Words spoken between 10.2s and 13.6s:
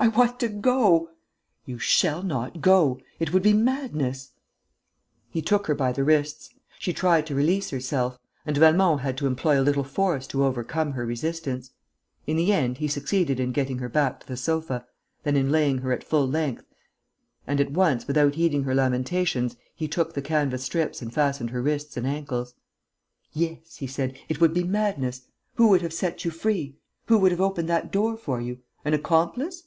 to overcome her resistance. In the end, he succeeded in